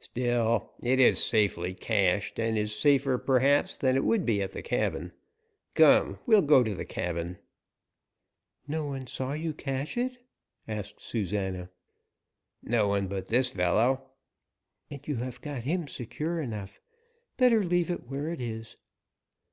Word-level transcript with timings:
"Still, 0.00 0.72
it 0.82 0.98
is 0.98 1.22
safely 1.22 1.74
cached, 1.74 2.40
and 2.40 2.58
is 2.58 2.74
safer, 2.76 3.18
perhaps, 3.18 3.76
than 3.76 3.94
it 3.94 4.02
would 4.04 4.26
be 4.26 4.42
at 4.42 4.50
the 4.50 4.62
cabin. 4.62 5.12
Come, 5.76 6.18
we'll 6.26 6.42
go 6.42 6.64
to 6.64 6.74
the 6.74 6.84
cabin." 6.84 7.38
"No 8.66 8.84
one 8.84 9.06
saw 9.06 9.32
you 9.32 9.54
cache 9.54 9.96
it?" 9.96 10.18
asked 10.66 11.00
Susana. 11.00 11.70
"No 12.64 12.88
one 12.88 13.06
but 13.06 13.28
this 13.28 13.50
fellow." 13.50 14.10
"And 14.90 15.06
you 15.06 15.14
have 15.18 15.40
got 15.40 15.62
him 15.62 15.86
secure 15.86 16.40
enough. 16.40 16.80
Better 17.36 17.62
leave 17.62 17.92
it 17.92 18.08
where 18.10 18.28
it 18.30 18.40
is." 18.40 18.76